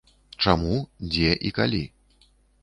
Чаму, 0.45 0.79
дзе 1.11 1.31
і 1.51 1.53
калі? 1.59 1.83